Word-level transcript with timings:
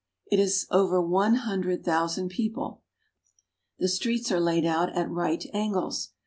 It 0.31 0.39
has 0.39 0.65
over 0.71 0.99
one 0.99 1.35
hundred 1.35 1.85
thousand 1.85 2.29
people. 2.29 2.81
The 3.77 3.87
streets 3.87 4.31
are 4.31 4.39
laid 4.41 4.65
out 4.65 4.91
at 4.97 5.11
right 5.11 5.45
angles. 5.53 6.09